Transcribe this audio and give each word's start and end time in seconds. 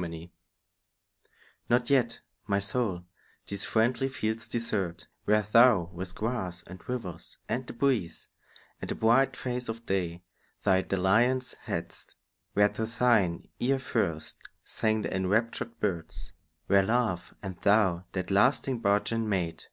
XXIV 0.00 0.30
NOT 1.68 1.90
yet, 1.90 2.20
my 2.46 2.58
soul, 2.58 3.04
these 3.48 3.66
friendly 3.66 4.08
fields 4.08 4.48
desert, 4.48 5.08
Where 5.26 5.42
thou 5.42 5.90
with 5.92 6.14
grass, 6.14 6.62
and 6.62 6.80
rivers, 6.88 7.36
and 7.50 7.66
the 7.66 7.74
breeze, 7.74 8.28
And 8.80 8.88
the 8.88 8.94
bright 8.94 9.36
face 9.36 9.68
of 9.68 9.84
day, 9.84 10.22
thy 10.62 10.80
dalliance 10.80 11.52
hadst; 11.66 12.14
Where 12.54 12.70
to 12.70 12.86
thine 12.86 13.50
ear 13.58 13.78
first 13.78 14.38
sang 14.64 15.02
the 15.02 15.14
enraptured 15.14 15.78
birds; 15.80 16.32
Where 16.66 16.82
love 16.82 17.34
and 17.42 17.58
thou 17.58 18.06
that 18.12 18.30
lasting 18.30 18.78
bargain 18.80 19.28
made. 19.28 19.64